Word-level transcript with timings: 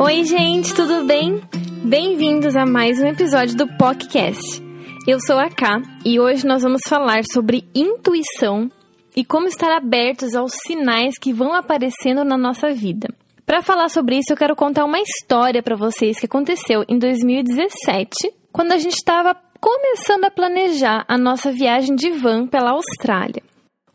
Oi, 0.00 0.22
gente, 0.22 0.72
tudo 0.74 1.04
bem? 1.04 1.42
Bem-vindos 1.84 2.54
a 2.54 2.64
mais 2.64 3.00
um 3.00 3.06
episódio 3.06 3.56
do 3.56 3.66
podcast. 3.76 4.62
Eu 5.08 5.18
sou 5.26 5.36
a 5.36 5.50
Ká 5.50 5.82
e 6.04 6.20
hoje 6.20 6.46
nós 6.46 6.62
vamos 6.62 6.82
falar 6.86 7.24
sobre 7.24 7.68
intuição 7.74 8.70
e 9.16 9.24
como 9.24 9.48
estar 9.48 9.76
abertos 9.76 10.36
aos 10.36 10.52
sinais 10.64 11.18
que 11.18 11.32
vão 11.32 11.52
aparecendo 11.52 12.22
na 12.22 12.38
nossa 12.38 12.70
vida. 12.70 13.08
Para 13.44 13.60
falar 13.60 13.88
sobre 13.88 14.18
isso, 14.18 14.32
eu 14.32 14.36
quero 14.36 14.54
contar 14.54 14.84
uma 14.84 15.00
história 15.00 15.64
para 15.64 15.74
vocês 15.74 16.20
que 16.20 16.26
aconteceu 16.26 16.84
em 16.88 16.96
2017, 16.96 18.32
quando 18.52 18.70
a 18.70 18.78
gente 18.78 18.94
estava 18.94 19.34
começando 19.60 20.26
a 20.26 20.30
planejar 20.30 21.04
a 21.08 21.18
nossa 21.18 21.50
viagem 21.50 21.96
de 21.96 22.10
van 22.10 22.46
pela 22.46 22.70
Austrália. 22.70 23.42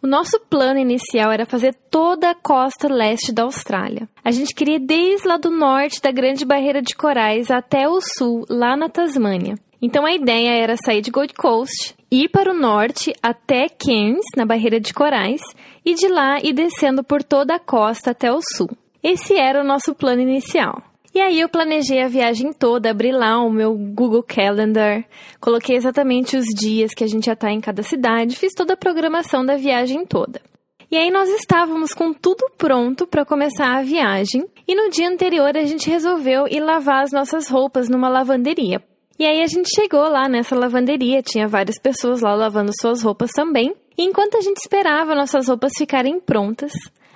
O 0.03 0.07
nosso 0.07 0.37
plano 0.49 0.77
inicial 0.77 1.31
era 1.31 1.45
fazer 1.45 1.73
toda 1.89 2.29
a 2.29 2.35
costa 2.35 2.93
leste 2.93 3.31
da 3.31 3.43
Austrália. 3.43 4.09
A 4.21 4.31
gente 4.31 4.53
queria 4.53 4.75
ir 4.75 4.79
desde 4.79 5.25
lá 5.25 5.37
do 5.37 5.49
norte 5.49 6.01
da 6.01 6.11
Grande 6.11 6.43
Barreira 6.43 6.81
de 6.81 6.93
Corais 6.93 7.49
até 7.49 7.87
o 7.87 8.01
sul, 8.01 8.45
lá 8.49 8.75
na 8.75 8.89
Tasmânia. 8.89 9.55
Então 9.81 10.05
a 10.05 10.11
ideia 10.11 10.61
era 10.61 10.75
sair 10.75 10.99
de 10.99 11.09
Gold 11.09 11.33
Coast, 11.33 11.95
ir 12.11 12.27
para 12.27 12.51
o 12.51 12.53
norte 12.53 13.13
até 13.23 13.69
Cairns, 13.69 14.25
na 14.35 14.45
Barreira 14.45 14.77
de 14.77 14.93
Corais, 14.93 15.39
e 15.85 15.93
de 15.93 16.09
lá 16.09 16.37
ir 16.43 16.51
descendo 16.51 17.01
por 17.01 17.23
toda 17.23 17.55
a 17.55 17.59
costa 17.59 18.11
até 18.11 18.29
o 18.29 18.41
sul. 18.41 18.69
Esse 19.01 19.37
era 19.37 19.61
o 19.61 19.65
nosso 19.65 19.95
plano 19.95 20.21
inicial. 20.21 20.83
E 21.13 21.21
aí 21.21 21.39
eu 21.39 21.47
planejei 21.47 22.01
a 22.01 22.07
viagem 22.07 22.51
toda, 22.51 22.89
abri 22.89 23.11
lá 23.11 23.39
o 23.39 23.49
meu 23.51 23.75
Google 23.75 24.23
Calendar, 24.23 25.05
coloquei 25.39 25.75
exatamente 25.75 26.35
os 26.35 26.45
dias 26.45 26.91
que 26.95 27.03
a 27.03 27.07
gente 27.07 27.27
ia 27.27 27.33
estar 27.33 27.51
em 27.51 27.61
cada 27.61 27.83
cidade, 27.83 28.35
fiz 28.35 28.51
toda 28.55 28.73
a 28.73 28.77
programação 28.77 29.45
da 29.45 29.55
viagem 29.55 30.07
toda. 30.07 30.41
E 30.89 30.97
aí 30.97 31.11
nós 31.11 31.29
estávamos 31.29 31.93
com 31.93 32.13
tudo 32.13 32.49
pronto 32.57 33.05
para 33.05 33.23
começar 33.23 33.77
a 33.77 33.83
viagem, 33.83 34.45
e 34.67 34.75
no 34.75 34.89
dia 34.89 35.07
anterior 35.07 35.55
a 35.55 35.65
gente 35.65 35.87
resolveu 35.87 36.47
ir 36.47 36.61
lavar 36.61 37.03
as 37.03 37.11
nossas 37.11 37.47
roupas 37.47 37.87
numa 37.87 38.09
lavanderia. 38.09 38.81
E 39.19 39.25
aí 39.25 39.43
a 39.43 39.47
gente 39.47 39.69
chegou 39.75 40.09
lá 40.09 40.27
nessa 40.27 40.55
lavanderia, 40.55 41.21
tinha 41.21 41.47
várias 41.47 41.77
pessoas 41.79 42.21
lá 42.21 42.33
lavando 42.33 42.71
suas 42.81 43.03
roupas 43.03 43.29
também. 43.31 43.75
E 43.95 44.03
enquanto 44.03 44.35
a 44.35 44.41
gente 44.41 44.57
esperava 44.57 45.13
nossas 45.13 45.47
roupas 45.47 45.73
ficarem 45.77 46.19
prontas, 46.19 46.71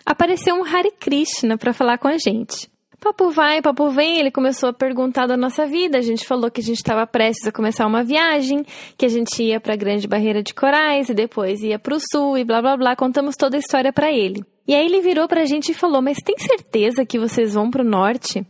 apareceu 0.06 0.54
um 0.54 0.64
Hare 0.64 0.92
Krishna 1.00 1.58
para 1.58 1.74
falar 1.74 1.98
com 1.98 2.08
a 2.08 2.18
gente. 2.18 2.70
Papo 3.00 3.30
vai, 3.30 3.62
papo 3.62 3.92
vem, 3.92 4.18
ele 4.18 4.32
começou 4.32 4.70
a 4.70 4.74
perguntar 4.74 5.28
da 5.28 5.38
nossa 5.38 5.68
vida. 5.68 6.00
A 6.00 6.02
gente 6.02 6.26
falou 6.26 6.50
que 6.50 6.62
a 6.62 6.64
gente 6.64 6.78
estava 6.78 7.06
prestes 7.06 7.48
a 7.48 7.52
começar 7.52 7.86
uma 7.86 8.04
viagem, 8.04 8.66
que 8.98 9.06
a 9.06 9.10
gente 9.10 9.44
ia 9.44 9.60
para 9.60 9.74
a 9.74 9.78
Grande 9.78 10.08
Barreira 10.08 10.42
de 10.42 10.54
Corais 10.54 11.08
e 11.08 11.14
depois 11.14 11.62
ia 11.62 11.78
para 11.78 11.96
o 11.96 12.00
sul 12.12 12.38
e 12.38 12.44
blá 12.44 12.60
blá 12.60 12.76
blá. 12.76 12.96
Contamos 12.96 13.36
toda 13.36 13.56
a 13.56 13.60
história 13.60 13.94
para 13.94 14.12
ele. 14.12 14.44
E 14.68 14.74
aí 14.74 14.86
ele 14.86 15.00
virou 15.00 15.28
para 15.28 15.42
a 15.42 15.46
gente 15.46 15.72
e 15.72 15.76
falou: 15.76 16.02
Mas 16.02 16.18
tem 16.18 16.38
certeza 16.40 17.06
que 17.06 17.20
vocês 17.20 17.54
vão 17.54 17.70
para 17.70 17.84
o 17.84 17.88
norte? 17.88 18.46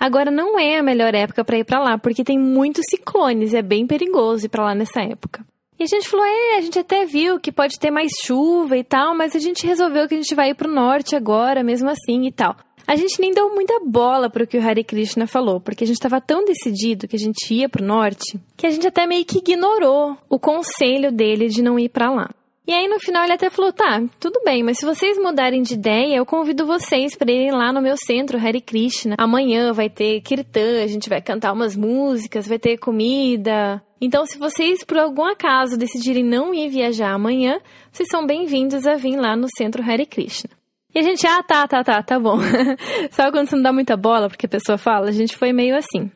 Agora 0.00 0.30
não 0.30 0.58
é 0.58 0.78
a 0.78 0.82
melhor 0.82 1.14
época 1.14 1.44
para 1.44 1.58
ir 1.58 1.64
para 1.64 1.78
lá, 1.78 1.96
porque 1.96 2.24
tem 2.24 2.38
muitos 2.38 2.84
ciclones 2.90 3.52
e 3.52 3.56
é 3.56 3.62
bem 3.62 3.86
perigoso 3.86 4.46
ir 4.46 4.48
para 4.48 4.64
lá 4.64 4.74
nessa 4.74 5.00
época. 5.00 5.44
E 5.78 5.84
a 5.84 5.86
gente 5.86 6.08
falou: 6.08 6.26
é, 6.26 6.58
a 6.58 6.60
gente 6.60 6.78
até 6.78 7.06
viu 7.06 7.40
que 7.40 7.50
pode 7.50 7.78
ter 7.78 7.90
mais 7.90 8.10
chuva 8.24 8.76
e 8.76 8.84
tal, 8.84 9.16
mas 9.16 9.34
a 9.34 9.38
gente 9.38 9.66
resolveu 9.66 10.08
que 10.08 10.14
a 10.14 10.18
gente 10.18 10.34
vai 10.34 10.50
ir 10.50 10.54
pro 10.54 10.70
norte 10.70 11.16
agora, 11.16 11.62
mesmo 11.62 11.88
assim 11.88 12.26
e 12.26 12.32
tal. 12.32 12.56
A 12.86 12.96
gente 12.96 13.20
nem 13.20 13.32
deu 13.32 13.54
muita 13.54 13.80
bola 13.80 14.28
para 14.28 14.44
o 14.44 14.46
que 14.46 14.58
o 14.58 14.62
Hare 14.62 14.84
Krishna 14.84 15.26
falou, 15.26 15.60
porque 15.60 15.84
a 15.84 15.86
gente 15.86 15.96
estava 15.96 16.20
tão 16.20 16.44
decidido 16.44 17.06
que 17.06 17.16
a 17.16 17.18
gente 17.18 17.54
ia 17.54 17.68
para 17.68 17.82
o 17.82 17.86
norte, 17.86 18.38
que 18.56 18.66
a 18.66 18.70
gente 18.70 18.86
até 18.86 19.06
meio 19.06 19.24
que 19.24 19.38
ignorou 19.38 20.16
o 20.28 20.38
conselho 20.38 21.12
dele 21.12 21.48
de 21.48 21.62
não 21.62 21.78
ir 21.78 21.88
para 21.88 22.10
lá. 22.10 22.30
E 22.64 22.72
aí 22.72 22.86
no 22.86 23.00
final 23.00 23.24
ele 23.24 23.32
até 23.32 23.50
falou: 23.50 23.72
"Tá, 23.72 24.00
tudo 24.20 24.40
bem, 24.44 24.62
mas 24.62 24.78
se 24.78 24.86
vocês 24.86 25.18
mudarem 25.18 25.62
de 25.62 25.74
ideia, 25.74 26.16
eu 26.16 26.24
convido 26.24 26.64
vocês 26.64 27.16
para 27.16 27.32
irem 27.32 27.50
lá 27.50 27.72
no 27.72 27.82
meu 27.82 27.96
centro 27.96 28.38
Hare 28.38 28.60
Krishna. 28.60 29.16
Amanhã 29.18 29.72
vai 29.72 29.90
ter 29.90 30.20
kirtan, 30.20 30.82
a 30.82 30.86
gente 30.86 31.08
vai 31.08 31.20
cantar 31.20 31.52
umas 31.52 31.76
músicas, 31.76 32.46
vai 32.46 32.60
ter 32.60 32.78
comida. 32.78 33.82
Então, 34.00 34.24
se 34.26 34.38
vocês 34.38 34.84
por 34.84 34.98
algum 34.98 35.24
acaso 35.24 35.76
decidirem 35.76 36.24
não 36.24 36.54
ir 36.54 36.68
viajar 36.68 37.12
amanhã, 37.12 37.60
vocês 37.90 38.08
são 38.08 38.24
bem-vindos 38.24 38.86
a 38.86 38.94
vir 38.94 39.16
lá 39.16 39.36
no 39.36 39.48
centro 39.56 39.82
Hare 39.82 40.06
Krishna." 40.06 40.61
E 40.94 40.98
a 40.98 41.02
gente, 41.02 41.26
ah, 41.26 41.42
tá, 41.42 41.66
tá, 41.66 41.82
tá, 41.82 42.02
tá 42.02 42.18
bom. 42.18 42.38
Sabe 43.10 43.32
quando 43.32 43.48
você 43.48 43.56
não 43.56 43.62
dá 43.62 43.72
muita 43.72 43.96
bola 43.96 44.28
porque 44.28 44.46
a 44.46 44.48
pessoa 44.48 44.76
fala? 44.76 45.08
A 45.08 45.12
gente 45.12 45.36
foi 45.36 45.52
meio 45.52 45.76
assim. 45.76 46.10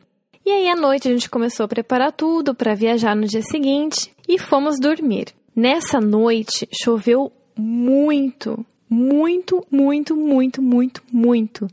E 0.45 0.51
aí 0.51 0.69
à 0.69 0.75
noite 0.75 1.07
a 1.07 1.11
gente 1.11 1.29
começou 1.29 1.65
a 1.65 1.67
preparar 1.67 2.11
tudo 2.11 2.55
para 2.55 2.75
viajar 2.75 3.15
no 3.15 3.27
dia 3.27 3.41
seguinte 3.41 4.11
e 4.27 4.39
fomos 4.39 4.79
dormir. 4.79 5.27
Nessa 5.55 5.99
noite 5.99 6.69
choveu 6.71 7.31
muito, 7.57 8.63
muito, 8.89 9.65
muito, 9.69 10.15
muito, 10.15 10.61
muito, 10.61 11.03
muito. 11.11 11.67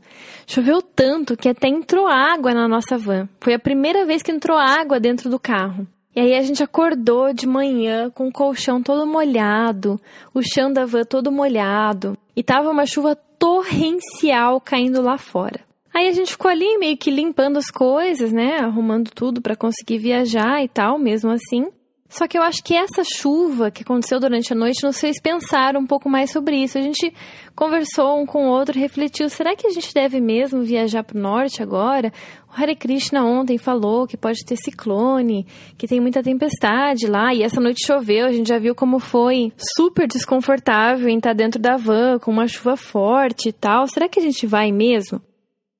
Choveu 0.47 0.81
tanto 0.81 1.37
que 1.37 1.47
até 1.47 1.67
entrou 1.67 2.07
água 2.07 2.53
na 2.53 2.67
nossa 2.67 2.97
van. 2.97 3.29
Foi 3.39 3.53
a 3.53 3.59
primeira 3.59 4.05
vez 4.05 4.21
que 4.21 4.31
entrou 4.31 4.57
água 4.57 4.99
dentro 4.99 5.29
do 5.29 5.39
carro. 5.39 5.87
E 6.15 6.19
aí 6.21 6.33
a 6.33 6.41
gente 6.41 6.63
acordou 6.63 7.33
de 7.33 7.45
manhã 7.45 8.09
com 8.09 8.27
o 8.27 8.31
colchão 8.31 8.81
todo 8.81 9.05
molhado, 9.05 9.99
o 10.33 10.41
chão 10.41 10.71
da 10.71 10.85
van 10.85 11.03
todo 11.03 11.29
molhado, 11.29 12.17
e 12.33 12.41
tava 12.41 12.69
uma 12.69 12.85
chuva 12.85 13.15
torrencial 13.37 14.61
caindo 14.61 15.01
lá 15.01 15.17
fora. 15.17 15.59
Aí 15.93 16.07
a 16.07 16.13
gente 16.13 16.31
ficou 16.31 16.49
ali 16.49 16.77
meio 16.77 16.97
que 16.97 17.11
limpando 17.11 17.57
as 17.57 17.69
coisas, 17.69 18.31
né, 18.31 18.59
arrumando 18.59 19.11
tudo 19.11 19.41
para 19.41 19.55
conseguir 19.55 19.97
viajar 19.97 20.63
e 20.63 20.69
tal, 20.69 20.97
mesmo 20.97 21.31
assim. 21.31 21.67
Só 22.07 22.27
que 22.27 22.37
eu 22.37 22.43
acho 22.43 22.63
que 22.63 22.75
essa 22.75 23.03
chuva 23.03 23.71
que 23.71 23.81
aconteceu 23.81 24.19
durante 24.19 24.53
a 24.53 24.55
noite 24.55 24.83
nos 24.83 24.99
fez 24.99 25.19
pensar 25.19 25.75
um 25.75 25.87
pouco 25.87 26.07
mais 26.07 26.31
sobre 26.31 26.55
isso. 26.55 26.77
A 26.77 26.81
gente 26.81 27.11
conversou 27.55 28.21
um 28.21 28.25
com 28.25 28.45
o 28.45 28.49
outro, 28.49 28.79
refletiu: 28.79 29.27
será 29.27 29.55
que 29.55 29.65
a 29.65 29.71
gente 29.71 29.91
deve 29.93 30.21
mesmo 30.21 30.61
viajar 30.61 31.03
para 31.03 31.17
o 31.17 31.21
norte 31.21 31.63
agora? 31.63 32.13
O 32.47 32.61
Hare 32.61 32.75
Krishna 32.75 33.25
ontem 33.25 33.57
falou 33.57 34.05
que 34.05 34.15
pode 34.15 34.45
ter 34.45 34.55
ciclone, 34.55 35.47
que 35.77 35.87
tem 35.87 35.99
muita 35.99 36.21
tempestade 36.21 37.07
lá, 37.07 37.33
e 37.33 37.41
essa 37.41 37.59
noite 37.59 37.85
choveu. 37.85 38.27
A 38.27 38.31
gente 38.31 38.47
já 38.47 38.59
viu 38.59 38.75
como 38.75 38.99
foi 38.99 39.51
super 39.75 40.07
desconfortável 40.07 41.09
em 41.09 41.17
estar 41.17 41.33
dentro 41.33 41.59
da 41.59 41.75
van 41.75 42.19
com 42.19 42.31
uma 42.31 42.47
chuva 42.47 42.77
forte 42.77 43.49
e 43.49 43.53
tal. 43.53 43.87
Será 43.87 44.07
que 44.07 44.19
a 44.19 44.23
gente 44.23 44.45
vai 44.45 44.71
mesmo? 44.71 45.19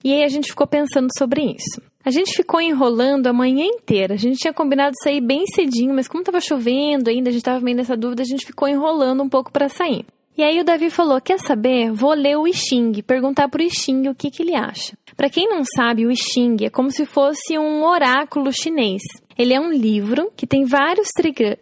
E 0.04 0.12
aí 0.12 0.24
a 0.24 0.28
gente 0.28 0.50
ficou 0.50 0.68
pensando 0.68 1.08
sobre 1.18 1.44
isso. 1.44 1.82
A 2.06 2.12
gente 2.12 2.36
ficou 2.36 2.62
enrolando 2.62 3.26
a 3.26 3.34
manhã 3.34 3.66
inteira. 3.66 4.14
A 4.14 4.18
gente 4.18 4.38
tinha 4.38 4.54
combinado 4.54 4.94
sair 5.02 5.20
bem 5.20 5.48
cedinho, 5.48 5.96
mas 5.96 6.08
como 6.08 6.22
estava 6.22 6.40
chovendo 6.40 7.10
ainda, 7.10 7.30
a 7.30 7.32
gente 7.32 7.42
estava 7.42 7.60
meio 7.60 7.76
nessa 7.76 7.98
dúvida, 7.98 8.22
a 8.22 8.26
gente 8.26 8.46
ficou 8.46 8.68
enrolando 8.68 9.24
um 9.24 9.28
pouco 9.28 9.52
para 9.52 9.68
sair. 9.68 10.06
E 10.38 10.44
aí 10.44 10.60
o 10.60 10.64
Davi 10.64 10.92
falou: 10.92 11.20
"Quer 11.20 11.40
saber? 11.40 11.92
Vou 11.92 12.14
ler 12.14 12.38
o 12.38 12.48
I 12.48 12.54
Ching, 12.54 13.02
perguntar 13.02 13.50
pro 13.50 13.64
I 13.64 13.70
o 14.08 14.14
que 14.14 14.30
que 14.30 14.44
ele 14.44 14.54
acha". 14.54 14.96
Para 15.18 15.32
quem 15.32 15.50
não 15.50 15.64
sabe, 15.64 16.06
o 16.06 16.12
I 16.12 16.16
Ching 16.16 16.58
é 16.66 16.70
como 16.70 16.92
se 16.92 17.08
fosse 17.08 17.58
um 17.58 17.84
oráculo 17.84 18.54
chinês. 18.54 19.02
Ele 19.36 19.54
é 19.54 19.60
um 19.60 19.72
livro 19.72 20.32
que 20.36 20.46
tem 20.46 20.64
vários 20.64 21.08
trigra 21.16 21.58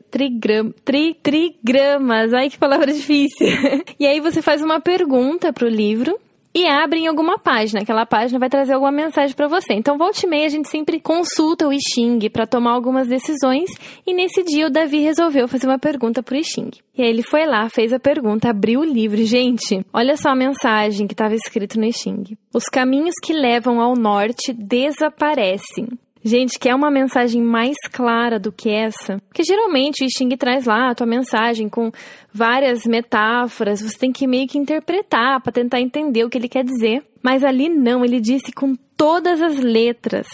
tri 0.83 1.13
trigramas. 1.23 2.33
Ai, 2.33 2.49
que 2.49 2.57
palavra 2.57 2.91
difícil. 2.91 3.47
e 3.97 4.05
aí 4.05 4.19
você 4.19 4.41
faz 4.41 4.61
uma 4.61 4.81
pergunta 4.81 5.53
pro 5.53 5.69
livro 5.69 6.19
e 6.53 6.67
abre 6.67 6.99
em 6.99 7.07
alguma 7.07 7.39
página. 7.39 7.81
Aquela 7.81 8.05
página 8.05 8.39
vai 8.39 8.49
trazer 8.49 8.73
alguma 8.73 8.91
mensagem 8.91 9.35
para 9.35 9.47
você. 9.47 9.73
Então, 9.73 9.97
volta 9.97 10.25
e 10.25 10.29
meia, 10.29 10.45
a 10.45 10.49
gente 10.49 10.69
sempre 10.69 10.99
consulta 10.99 11.67
o 11.67 11.73
I 11.73 11.79
Ching 11.93 12.29
para 12.29 12.45
tomar 12.45 12.71
algumas 12.71 13.07
decisões. 13.07 13.69
E 14.05 14.13
nesse 14.13 14.43
dia, 14.43 14.67
o 14.67 14.69
Davi 14.69 14.99
resolveu 14.99 15.47
fazer 15.47 15.67
uma 15.67 15.79
pergunta 15.79 16.21
pro 16.21 16.35
I 16.35 16.43
Ching. 16.43 16.71
E 16.95 17.01
aí 17.01 17.09
ele 17.09 17.23
foi 17.23 17.45
lá, 17.45 17.67
fez 17.69 17.91
a 17.91 17.99
pergunta, 17.99 18.49
abriu 18.49 18.81
o 18.81 18.85
livro. 18.85 19.23
Gente, 19.25 19.83
olha 19.91 20.15
só 20.15 20.29
a 20.29 20.35
mensagem 20.35 21.07
que 21.07 21.13
estava 21.13 21.33
escrito 21.33 21.79
no 21.79 21.85
I 21.85 21.93
Ching. 21.93 22.37
Os 22.53 22.65
caminhos 22.65 23.15
que 23.23 23.33
levam 23.33 23.81
ao 23.81 23.95
norte 23.95 24.53
desaparecem. 24.53 25.87
Gente, 26.25 26.57
quer 26.57 26.73
uma 26.73 26.89
mensagem 26.89 27.41
mais 27.41 27.75
clara 27.91 28.39
do 28.39 28.49
que 28.49 28.69
essa? 28.69 29.21
Porque 29.27 29.43
geralmente 29.43 30.05
o 30.05 30.07
Xing 30.09 30.29
traz 30.37 30.65
lá 30.65 30.89
a 30.89 30.95
tua 30.95 31.05
mensagem 31.05 31.67
com 31.67 31.91
várias 32.33 32.85
metáforas, 32.85 33.81
você 33.81 33.97
tem 33.97 34.11
que 34.11 34.25
meio 34.25 34.47
que 34.47 34.57
interpretar 34.57 35.41
para 35.41 35.51
tentar 35.51 35.81
entender 35.81 36.23
o 36.23 36.29
que 36.29 36.37
ele 36.37 36.47
quer 36.47 36.63
dizer. 36.63 37.03
Mas 37.21 37.43
ali 37.43 37.67
não, 37.67 38.05
ele 38.05 38.21
disse 38.21 38.53
com 38.53 38.73
todas 38.95 39.41
as 39.41 39.59
letras. 39.59 40.27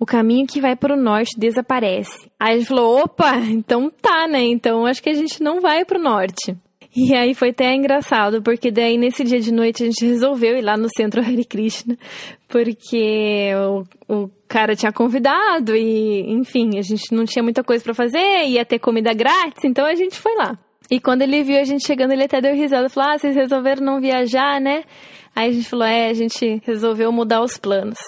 O 0.00 0.04
caminho 0.04 0.46
que 0.46 0.60
vai 0.60 0.74
para 0.74 0.94
o 0.94 1.00
norte 1.00 1.38
desaparece. 1.38 2.28
Aí 2.38 2.58
gente 2.58 2.68
falou: 2.68 3.02
opa, 3.02 3.36
então 3.36 3.90
tá, 3.90 4.26
né? 4.26 4.42
Então 4.42 4.86
acho 4.86 5.02
que 5.02 5.10
a 5.10 5.14
gente 5.14 5.40
não 5.40 5.60
vai 5.60 5.84
para 5.84 6.00
o 6.00 6.02
norte. 6.02 6.56
E 6.96 7.14
aí 7.14 7.32
foi 7.32 7.50
até 7.50 7.74
engraçado, 7.74 8.42
porque 8.42 8.72
daí 8.72 8.98
nesse 8.98 9.22
dia 9.22 9.38
de 9.38 9.52
noite 9.52 9.84
a 9.84 9.86
gente 9.86 10.02
resolveu 10.06 10.56
ir 10.56 10.62
lá 10.62 10.76
no 10.76 10.88
centro 10.96 11.20
Hare 11.20 11.44
Krishna, 11.44 11.96
porque 12.48 13.52
o, 13.54 13.84
o 14.12 14.30
cara 14.48 14.74
tinha 14.74 14.92
convidado 14.92 15.76
e, 15.76 16.20
enfim, 16.30 16.78
a 16.78 16.82
gente 16.82 17.12
não 17.12 17.24
tinha 17.24 17.42
muita 17.42 17.62
coisa 17.62 17.84
para 17.84 17.94
fazer, 17.94 18.46
ia 18.46 18.64
ter 18.64 18.78
comida 18.78 19.12
grátis, 19.12 19.64
então 19.64 19.84
a 19.84 19.94
gente 19.94 20.18
foi 20.18 20.34
lá. 20.36 20.58
E 20.90 20.98
quando 20.98 21.22
ele 21.22 21.42
viu 21.42 21.60
a 21.60 21.64
gente 21.64 21.86
chegando, 21.86 22.12
ele 22.12 22.24
até 22.24 22.40
deu 22.40 22.54
risada, 22.54 22.88
falou: 22.88 23.10
"Ah, 23.10 23.18
vocês 23.18 23.36
resolveram 23.36 23.84
não 23.84 24.00
viajar, 24.00 24.60
né?" 24.60 24.84
Aí 25.36 25.50
a 25.50 25.52
gente 25.52 25.68
falou: 25.68 25.86
"É, 25.86 26.08
a 26.08 26.14
gente 26.14 26.62
resolveu 26.64 27.12
mudar 27.12 27.42
os 27.42 27.58
planos." 27.58 27.98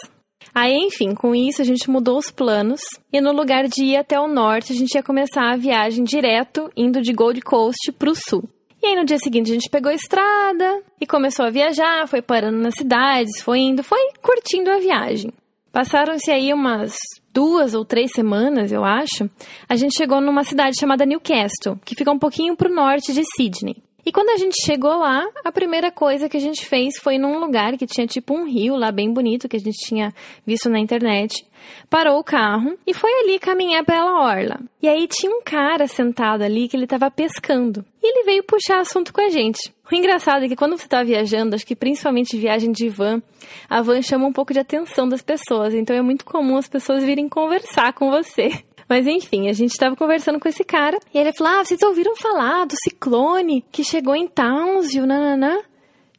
Aí, 0.55 0.75
enfim, 0.75 1.15
com 1.15 1.35
isso 1.35 1.63
a 1.63 1.65
gente 1.65 1.89
mudou 1.89 2.19
os 2.19 2.31
planos 2.31 2.81
e 3.13 3.21
no 3.21 3.33
lugar 3.33 3.69
de 3.69 3.85
ir 3.85 3.97
até 3.97 4.19
o 4.19 4.27
norte, 4.27 4.73
a 4.73 4.77
gente 4.77 4.95
ia 4.95 5.03
começar 5.03 5.53
a 5.53 5.57
viagem 5.57 6.03
direto 6.03 6.71
indo 6.77 7.01
de 7.01 7.13
Gold 7.13 7.41
Coast 7.43 7.93
para 7.93 8.11
o 8.11 8.15
sul. 8.15 8.43
E 8.83 8.87
aí 8.87 8.97
no 8.97 9.05
dia 9.05 9.19
seguinte 9.19 9.51
a 9.51 9.55
gente 9.55 9.71
pegou 9.71 9.93
a 9.93 9.95
estrada 9.95 10.83
e 11.01 11.07
começou 11.07 11.45
a 11.45 11.51
viajar, 11.51 12.09
foi 12.09 12.23
parando 12.23 12.59
nas 12.59 12.75
cidades, 12.75 13.43
foi 13.43 13.61
indo, 13.61 13.85
foi 13.85 14.01
curtindo 14.23 14.71
a 14.71 14.79
viagem. 14.79 15.31
Passaram-se 15.73 16.31
aí 16.31 16.53
umas 16.53 16.97
duas 17.33 17.75
ou 17.75 17.85
três 17.85 18.11
semanas, 18.13 18.73
eu 18.73 18.85
acho. 18.85 19.31
A 19.69 19.77
gente 19.77 19.97
chegou 19.97 20.21
numa 20.21 20.43
cidade 20.43 20.79
chamada 20.79 21.07
Newcastle, 21.07 21.79
que 21.85 21.95
fica 21.95 22.11
um 22.11 22.19
pouquinho 22.19 22.57
pro 22.57 22.75
norte 22.75 23.13
de 23.13 23.23
Sydney. 23.37 23.77
E 24.11 24.13
quando 24.13 24.31
a 24.31 24.37
gente 24.37 24.57
chegou 24.67 24.99
lá, 24.99 25.25
a 25.45 25.53
primeira 25.53 25.89
coisa 25.89 26.29
que 26.29 26.37
a 26.37 26.41
gente 26.41 26.67
fez 26.67 26.99
foi 26.99 27.17
num 27.17 27.39
lugar 27.39 27.79
que 27.79 27.87
tinha 27.87 28.09
tipo 28.09 28.35
um 28.35 28.45
rio 28.45 28.75
lá 28.75 28.91
bem 28.91 29.13
bonito 29.13 29.49
que 29.49 29.57
a 29.57 29.61
gente 29.61 29.79
tinha 29.87 30.13
visto 30.45 30.69
na 30.69 30.81
internet. 30.81 31.47
Parou 31.89 32.19
o 32.19 32.25
carro 32.25 32.77
e 32.85 32.93
foi 32.93 33.09
ali 33.21 33.39
caminhar 33.39 33.85
pela 33.85 34.21
orla. 34.21 34.59
E 34.83 34.89
aí 34.89 35.07
tinha 35.07 35.31
um 35.31 35.41
cara 35.45 35.87
sentado 35.87 36.43
ali 36.43 36.67
que 36.67 36.77
ele 36.77 36.87
estava 36.87 37.09
pescando. 37.09 37.85
E 38.03 38.07
ele 38.09 38.25
veio 38.25 38.43
puxar 38.43 38.81
assunto 38.81 39.13
com 39.13 39.21
a 39.21 39.29
gente. 39.29 39.73
O 39.89 39.95
engraçado 39.95 40.45
é 40.45 40.49
que 40.49 40.57
quando 40.57 40.77
você 40.77 40.87
está 40.87 41.05
viajando, 41.05 41.55
acho 41.55 41.67
que 41.67 41.77
principalmente 41.77 42.37
viagem 42.37 42.73
de 42.73 42.89
van, 42.89 43.23
a 43.69 43.81
van 43.81 44.03
chama 44.03 44.27
um 44.27 44.33
pouco 44.33 44.53
de 44.53 44.59
atenção 44.59 45.09
das 45.09 45.23
pessoas. 45.23 45.73
Então 45.73 45.95
é 45.95 46.03
muito 46.03 46.25
comum 46.25 46.57
as 46.57 46.69
pessoas 46.69 47.05
virem 47.05 47.29
conversar 47.29 47.93
com 47.93 48.11
você. 48.11 48.51
Mas 48.91 49.07
enfim, 49.07 49.49
a 49.49 49.53
gente 49.53 49.71
estava 49.71 49.95
conversando 49.95 50.41
com 50.41 50.49
esse 50.49 50.65
cara 50.65 50.99
e 51.15 51.19
ele 51.19 51.33
falou: 51.33 51.53
Ah, 51.53 51.65
vocês 51.65 51.81
ouviram 51.81 52.17
falar 52.17 52.67
do 52.67 52.75
ciclone 52.83 53.65
que 53.71 53.85
chegou 53.85 54.17
em 54.17 54.27
Townsville, 54.27 55.07
nananã? 55.07 55.61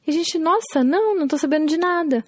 E 0.08 0.10
a 0.10 0.14
gente, 0.14 0.40
nossa, 0.40 0.82
não, 0.82 1.14
não 1.14 1.28
tô 1.28 1.38
sabendo 1.38 1.66
de 1.68 1.78
nada. 1.78 2.24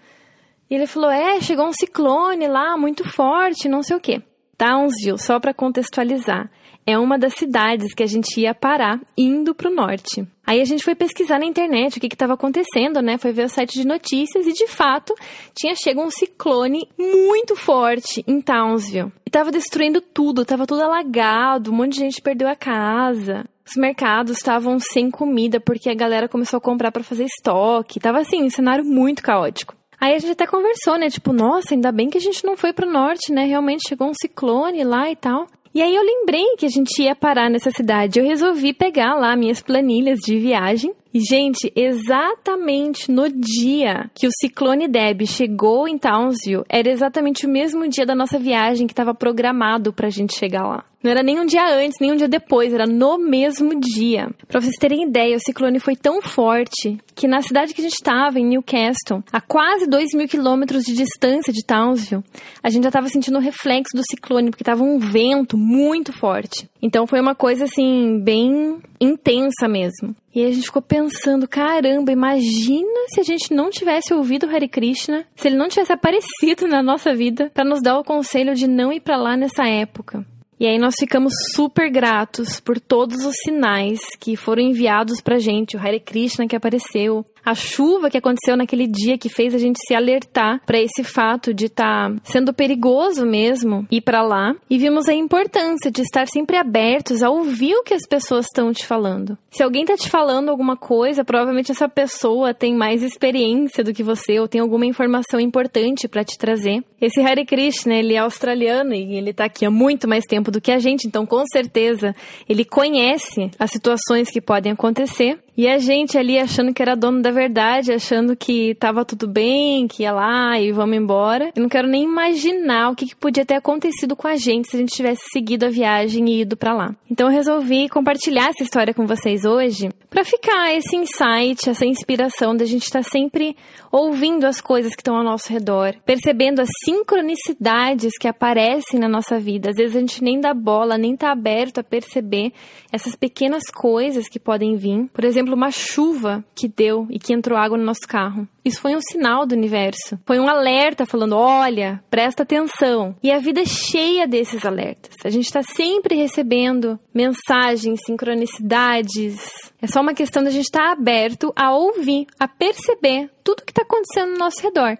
E 0.69 0.75
ele 0.75 0.85
falou: 0.85 1.09
É, 1.09 1.39
chegou 1.39 1.65
um 1.65 1.71
ciclone 1.71 2.45
lá, 2.49 2.75
muito 2.77 3.09
forte, 3.09 3.69
não 3.69 3.81
sei 3.81 3.95
o 3.95 4.01
quê. 4.01 4.21
Townsville, 4.57 5.17
só 5.17 5.39
para 5.39 5.53
contextualizar, 5.53 6.51
é 6.85 6.97
uma 6.97 7.18
das 7.18 7.33
cidades 7.33 7.94
que 7.94 8.03
a 8.03 8.07
gente 8.07 8.39
ia 8.39 8.53
parar 8.53 9.00
indo 9.18 9.56
para 9.56 9.69
o 9.69 9.74
norte. 9.74 10.27
Aí 10.45 10.59
a 10.59 10.65
gente 10.65 10.83
foi 10.83 10.94
pesquisar 10.94 11.39
na 11.39 11.45
internet 11.45 11.97
o 11.97 12.00
que 12.01 12.07
estava 12.07 12.33
acontecendo, 12.33 13.01
né? 13.01 13.18
Foi 13.18 13.31
ver 13.31 13.45
o 13.45 13.50
site 13.50 13.74
de 13.80 13.88
notícias 13.88 14.45
e 14.45 14.53
de 14.53 14.68
fato 14.68 15.13
tinha 15.56 15.74
chegado 15.75 16.06
um 16.06 16.12
ciclone 16.12 16.88
muito 16.97 17.56
forte 17.56 18.24
em 18.27 18.41
Townsville. 18.41 19.12
E 19.25 19.30
tava 19.30 19.51
destruindo 19.51 20.01
tudo, 20.01 20.44
tava 20.44 20.68
tudo 20.68 20.81
alagado, 20.81 21.71
um 21.71 21.75
monte 21.75 21.94
de 21.94 22.00
gente 22.00 22.21
perdeu 22.21 22.47
a 22.47 22.56
casa. 22.56 23.45
Os 23.65 23.77
mercados 23.77 24.38
estavam 24.38 24.77
sem 24.79 25.09
comida 25.09 25.59
porque 25.62 25.89
a 25.89 25.95
galera 25.95 26.27
começou 26.27 26.57
a 26.57 26.62
comprar 26.62 26.91
para 26.91 27.03
fazer 27.03 27.24
estoque. 27.24 28.00
Tava 28.00 28.19
assim, 28.19 28.44
um 28.44 28.50
cenário 28.50 28.83
muito 28.83 29.24
caótico. 29.24 29.75
Aí 30.00 30.15
a 30.15 30.19
gente 30.19 30.33
até 30.33 30.45
conversou, 30.45 30.97
né? 30.97 31.09
Tipo, 31.09 31.31
nossa, 31.31 31.74
ainda 31.74 31.89
bem 31.89 32.09
que 32.09 32.18
a 32.18 32.21
gente 32.21 32.44
não 32.44 32.57
foi 32.57 32.74
pro 32.74 32.91
norte, 32.91 33.31
né? 33.31 33.45
Realmente 33.45 33.88
chegou 33.88 34.09
um 34.09 34.13
ciclone 34.13 34.83
lá 34.83 35.09
e 35.09 35.15
tal. 35.15 35.47
E 35.73 35.81
aí 35.81 35.95
eu 35.95 36.03
lembrei 36.03 36.55
que 36.55 36.67
a 36.67 36.69
gente 36.69 37.01
ia 37.01 37.15
parar 37.15 37.49
nessa 37.49 37.71
cidade. 37.71 38.19
Eu 38.19 38.25
resolvi 38.25 38.73
pegar 38.73 39.15
lá 39.15 39.35
minhas 39.35 39.59
planilhas 39.59 40.19
de 40.19 40.37
viagem 40.37 40.93
e, 41.11 41.19
gente, 41.19 41.71
exatamente 41.75 43.11
no 43.11 43.27
dia 43.27 44.09
que 44.13 44.27
o 44.27 44.31
ciclone 44.39 44.87
Deb 44.87 45.25
chegou 45.25 45.87
em 45.87 45.97
Townsville, 45.97 46.63
era 46.69 46.91
exatamente 46.91 47.47
o 47.47 47.49
mesmo 47.49 47.87
dia 47.87 48.05
da 48.05 48.13
nossa 48.13 48.37
viagem 48.37 48.85
que 48.85 48.93
estava 48.93 49.15
programado 49.15 49.91
pra 49.91 50.09
gente 50.09 50.37
chegar 50.37 50.63
lá. 50.67 50.85
Não 51.03 51.11
era 51.11 51.21
nem 51.21 51.38
um 51.38 51.45
dia 51.45 51.65
antes, 51.75 52.00
nem 52.00 52.13
um 52.13 52.15
dia 52.15 52.29
depois, 52.29 52.73
era 52.73 52.88
no 52.88 53.17
mesmo 53.17 53.77
dia. 53.77 54.29
Pra 54.47 54.61
vocês 54.61 54.77
terem 54.77 55.03
ideia, 55.03 55.35
o 55.35 55.39
ciclone 55.39 55.79
foi 55.79 55.97
tão 55.97 56.21
forte 56.21 56.97
que 57.13 57.27
na 57.27 57.41
cidade 57.41 57.73
que 57.73 57.81
a 57.81 57.83
gente 57.83 57.95
estava, 57.95 58.39
em 58.39 58.45
Newcastle, 58.45 59.21
a 59.31 59.41
quase 59.41 59.85
2 59.85 60.13
mil 60.13 60.27
quilômetros 60.27 60.83
de 60.83 60.94
distância 60.94 61.51
de 61.51 61.65
Townsville, 61.65 62.23
a 62.63 62.69
gente 62.69 62.83
já 62.83 62.89
estava 62.89 63.09
sentindo 63.09 63.38
o 63.38 63.41
reflexo 63.41 63.95
do 63.95 64.03
ciclone, 64.09 64.50
porque 64.50 64.63
estava 64.63 64.81
um 64.81 64.97
vento 64.97 65.57
muito 65.57 66.13
forte. 66.13 66.69
Então 66.81 67.05
foi 67.05 67.19
uma 67.19 67.35
coisa 67.35 67.65
assim, 67.65 68.19
bem 68.21 68.77
intensa 69.00 69.67
mesmo. 69.67 70.15
E 70.33 70.44
a 70.44 70.51
gente 70.51 70.65
ficou 70.65 70.81
pensando, 70.81 71.47
caramba, 71.47 72.11
imagina 72.11 73.05
se 73.09 73.19
a 73.19 73.23
gente 73.23 73.53
não 73.53 73.69
tivesse 73.69 74.13
ouvido 74.13 74.50
Hare 74.50 74.67
Krishna, 74.67 75.25
se 75.35 75.47
ele 75.47 75.57
não 75.57 75.67
tivesse 75.67 75.91
aparecido 75.91 76.67
na 76.67 76.81
nossa 76.81 77.13
vida 77.13 77.51
para 77.53 77.63
nos 77.63 77.81
dar 77.81 78.00
o 78.00 78.03
conselho 78.03 78.55
de 78.55 78.67
não 78.67 78.91
ir 78.91 79.00
para 79.00 79.17
lá 79.17 79.38
nessa 79.38 79.67
época. 79.67 80.25
E 80.63 80.65
aí 80.65 80.80
nós 80.80 80.95
ficamos 80.98 81.33
super 81.54 81.92
gratos 81.92 82.62
por 82.62 82.80
todos 82.80 83.25
os 83.25 83.36
sinais 83.44 84.00
que 84.18 84.38
foram 84.38 84.63
enviados 84.63 85.19
pra 85.19 85.38
gente, 85.38 85.75
o 85.75 85.80
Hare 85.80 86.00
Krishna 86.00 86.48
que 86.48 86.56
apareceu, 86.56 87.25
a 87.45 87.54
chuva 87.54 88.10
que 88.10 88.18
aconteceu 88.18 88.56
naquele 88.56 88.88
dia 88.88 89.18
que 89.18 89.27
fez 89.27 89.54
a 89.54 89.57
gente 89.57 89.77
se 89.86 89.94
alertar 89.94 90.62
para 90.65 90.80
esse 90.80 91.04
fato 91.04 91.54
de 91.54 91.65
estar 91.65 92.10
tá 92.10 92.15
sendo 92.24 92.54
perigoso 92.54 93.25
mesmo 93.25 93.86
ir 93.92 94.01
para 94.01 94.21
lá 94.21 94.56
e 94.69 94.77
vimos 94.77 95.10
a 95.10 95.13
importância 95.13 95.92
de 95.92 96.01
estar 96.01 96.25
sempre 96.27 96.56
abertos 96.56 97.21
a 97.21 97.30
ouvir 97.30 97.75
o 97.75 97.83
que 97.83 97.94
as 97.94 98.07
pessoas 98.07 98.45
estão 98.45 98.71
te 98.71 98.86
falando. 98.86 99.38
Se 99.51 99.62
alguém 99.62 99.83
tá 99.83 99.95
te 99.95 100.10
falando 100.10 100.50
alguma 100.50 100.77
coisa, 100.77 101.25
provavelmente 101.25 101.71
essa 101.71 101.89
pessoa 101.89 102.54
tem 102.54 102.74
mais 102.74 103.04
experiência 103.04 103.83
do 103.83 103.94
que 103.94 104.04
você 104.04 104.39
ou 104.39 104.48
tem 104.48 104.62
alguma 104.62 104.86
informação 104.86 105.39
importante 105.39 106.07
para 106.07 106.24
te 106.24 106.38
trazer. 106.38 106.81
Esse 107.01 107.19
Hare 107.19 107.45
Krishna, 107.45 107.95
ele 107.95 108.13
é 108.13 108.19
australiano 108.19 108.94
e 108.94 109.18
ele 109.18 109.33
tá 109.33 109.45
aqui 109.45 109.65
há 109.65 109.69
muito 109.69 110.07
mais 110.07 110.24
tempo 110.24 110.50
do 110.53 110.61
que 110.61 110.71
a 110.71 110.79
gente, 110.79 111.05
então 111.05 111.25
com 111.25 111.44
certeza 111.45 112.15
ele 112.47 112.63
conhece 112.63 113.51
as 113.59 113.71
situações 113.71 114.29
que 114.29 114.39
podem 114.39 114.71
acontecer 114.71 115.38
e 115.55 115.67
a 115.67 115.77
gente 115.77 116.17
ali 116.17 116.39
achando 116.39 116.73
que 116.73 116.81
era 116.81 116.95
dono 116.95 117.21
da 117.21 117.31
verdade, 117.31 117.94
achando 117.94 118.35
que 118.35 118.75
tava 118.75 119.05
tudo 119.05 119.27
bem, 119.27 119.88
que 119.88 120.03
ia 120.03 120.11
lá 120.11 120.59
e 120.59 120.71
vamos 120.71 120.97
embora. 120.97 121.51
Eu 121.55 121.61
não 121.61 121.69
quero 121.69 121.88
nem 121.88 122.03
imaginar 122.03 122.91
o 122.91 122.95
que, 122.95 123.07
que 123.07 123.15
podia 123.15 123.45
ter 123.45 123.55
acontecido 123.55 124.15
com 124.15 124.27
a 124.27 124.35
gente 124.35 124.69
se 124.69 124.75
a 124.75 124.79
gente 124.79 124.95
tivesse 124.95 125.23
seguido 125.31 125.65
a 125.65 125.69
viagem 125.69 126.27
e 126.29 126.41
ido 126.41 126.57
para 126.57 126.73
lá. 126.73 126.95
Então 127.09 127.27
eu 127.27 127.33
resolvi 127.33 127.88
compartilhar 127.88 128.50
essa 128.50 128.63
história 128.63 128.94
com 128.94 129.05
vocês 129.05 129.45
hoje 129.45 129.89
para 130.09 130.23
ficar 130.23 130.75
esse 130.75 130.95
insight, 130.95 131.69
essa 131.69 131.85
inspiração 131.85 132.55
da 132.55 132.65
gente 132.65 132.83
estar 132.83 133.03
tá 133.03 133.09
sempre 133.09 133.55
ouvindo 133.91 134.45
as 134.45 134.59
coisas 134.59 134.95
que 134.95 135.01
estão 135.01 135.15
ao 135.15 135.23
nosso 135.23 135.51
redor, 135.51 135.95
percebendo 136.05 136.61
as 136.61 136.69
sincronicidades 136.83 138.11
que 138.19 138.27
aparecem 138.27 139.00
na 139.00 139.07
nossa 139.07 139.39
vida. 139.39 139.69
Às 139.69 139.75
vezes 139.75 139.95
a 139.95 140.00
gente 140.00 140.23
nem 140.23 140.39
dá 140.39 140.53
bola, 140.53 140.97
nem 140.97 141.15
tá 141.15 141.31
aberto 141.31 141.79
a 141.79 141.83
perceber 141.83 142.51
essas 142.91 143.15
pequenas 143.15 143.63
coisas 143.71 144.27
que 144.27 144.39
podem 144.39 144.75
vir. 144.75 145.09
Por 145.13 145.23
exemplo, 145.23 145.42
exemplo, 145.43 145.55
uma 145.55 145.71
chuva 145.71 146.43
que 146.55 146.67
deu 146.67 147.07
e 147.09 147.19
que 147.19 147.33
entrou 147.33 147.57
água 147.57 147.77
no 147.77 147.83
nosso 147.83 148.07
carro. 148.07 148.47
Isso 148.63 148.79
foi 148.79 148.95
um 148.95 149.01
sinal 149.01 149.45
do 149.45 149.53
universo. 149.53 150.17
Foi 150.25 150.39
um 150.39 150.47
alerta 150.47 151.05
falando: 151.05 151.35
olha, 151.35 152.01
presta 152.09 152.43
atenção. 152.43 153.15
E 153.21 153.31
a 153.31 153.39
vida 153.39 153.61
é 153.61 153.65
cheia 153.65 154.27
desses 154.27 154.65
alertas. 154.65 155.15
A 155.23 155.29
gente 155.29 155.45
está 155.45 155.61
sempre 155.61 156.15
recebendo 156.15 156.99
mensagens, 157.13 157.99
sincronicidades. 158.05 159.37
É 159.81 159.87
só 159.87 160.01
uma 160.01 160.13
questão 160.13 160.43
da 160.43 160.49
gente 160.49 160.65
estar 160.65 160.85
tá 160.85 160.91
aberto 160.93 161.51
a 161.55 161.75
ouvir, 161.75 162.25
a 162.39 162.47
perceber 162.47 163.29
tudo 163.43 163.63
que 163.63 163.71
está 163.71 163.81
acontecendo 163.81 164.31
no 164.31 164.37
nosso 164.37 164.61
redor. 164.61 164.97